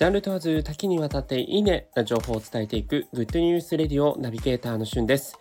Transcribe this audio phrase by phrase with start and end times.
[0.00, 5.38] ジャンル問わず多岐にわたっていいねな情報を伝えていくグッドニュースレディオナビゲーターのしゅんです。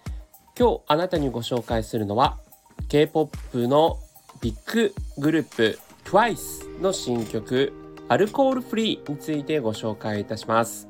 [0.59, 2.39] 今日あなたにご紹介するのは
[2.89, 3.99] K-POP の
[4.41, 7.71] ビッググループ TWICE の新曲
[8.09, 10.89] アルコールフリーについてご紹介いたします。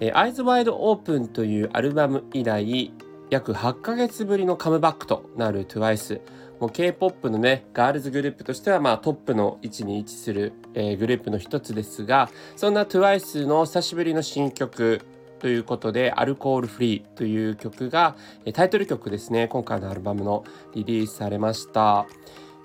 [0.00, 2.90] Eyes Wide Open というアルバム以来
[3.28, 6.22] 約8ヶ月ぶりのカムバックとなる TWICE
[6.60, 15.00] もう K-POP のねガールズグループとしてはまあトップの位置に位置する、えー、グループの一つですがそんな TWICE の久しぶりの新曲
[15.40, 18.14] ということで、アルコールフリーという曲が、
[18.52, 20.44] タイトル曲ですね、今回のアルバムの
[20.74, 22.06] リリースされました。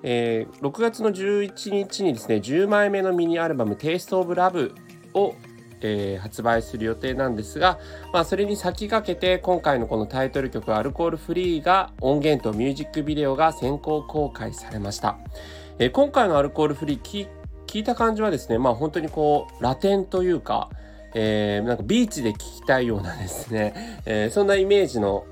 [0.03, 4.73] えー、6月の11日にですね、10枚目のミニアルバム、Taste of Love
[5.13, 5.35] を
[5.81, 7.79] えー、発売する予定なんですが、
[8.13, 15.17] まあ、それに先駆けて今回のこのタイトル曲「アルコールフリー」が音源とミュージックビデオが先行公開されました、
[15.79, 17.27] えー、今回の「アルコールフリー」
[17.67, 20.69] 聞いた感じはですねまあ本当にこうラテンというか
[21.17, 25.25] えー、なんかビーチで聴きたいようなですね、えー、そんなイメージの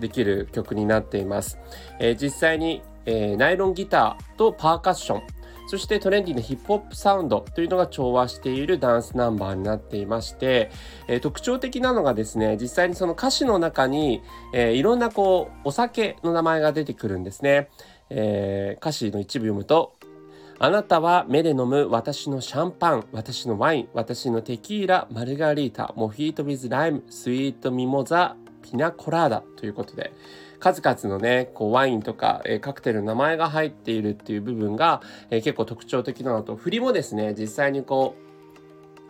[0.00, 1.58] できる曲になっています。
[2.00, 5.22] えー、実際に、え、ナイロンギターとパーカッション、
[5.66, 10.70] そしてトレンディーなヒップホップサウンドというのが調和しているダンスナンバーになっていまして、
[11.08, 17.68] えー、特徴的なのがですね、実際にその歌詞の中に、えー、いろんなこう、お酒の名前が出てくるんですね。
[18.10, 19.94] えー、歌詞の一部読むと、
[20.58, 28.36] あなたは目で飲む私のシャンパン、私のワイン、私のテキーラ、マルガリータ、モヒートウィズライム、スイートミモザ、
[28.70, 30.12] ピナコラーダということで、
[30.58, 38.26] 数々のね、こうワインとか、えー、カクテルの名前が入っているっていう部分が、えー、結構特徴的なのと、振りもですね、実際にこう、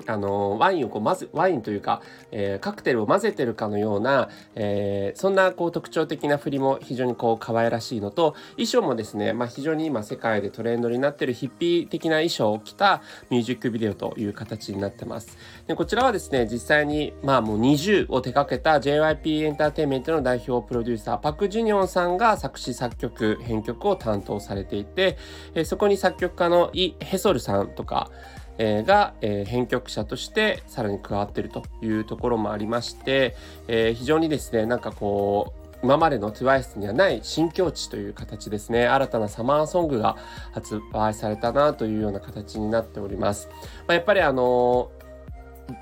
[0.07, 15.37] あのワインをこう混ぜワインというか、えー、カクテルを混ぜてるかのような、えー、そんなこう特徴的な振りも非常にこう可愛らしいのと衣装もですね、まあ、非常に今世界でトレンドになってるヒッピー的な衣装を着たミュージックビデオという形になってます。
[15.67, 25.19] でこちらはですね実際にまあもう20を手掛けた JYP エンターテインメントの代表プロデューサーパク・ジュニョンさんが作詞作曲編曲を担当されていて、
[25.55, 28.11] えー、そこに作曲家のイ・ヘソルさんとか
[28.59, 33.37] え、が、え、編曲者としてさらに加わっているというところもありまして、
[33.69, 40.17] え、非常にですねなんかこう今までの TWICE にはない新境地という形ですね新たなサマーソングが
[40.53, 43.49] 発売されたなというような形になっております。
[43.87, 44.91] まあ、やっぱりあの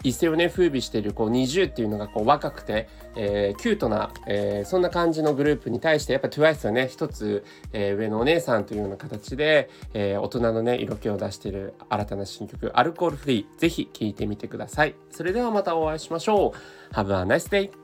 [0.03, 14.95] 一世をね風靡しているこう20っていうのがこう若くて、えー、キュートな、えー、そんな感じのグループに対してやっぱ TWICE はね一つ、えー、上のお姉さんというような形で、えー、大人のね色気を出している新たな新曲アルコールフリーぜひ聴いてみてください。
[15.11, 16.55] それではまたお会いしましょ
[16.93, 16.95] う。
[16.95, 17.84] Have a nice day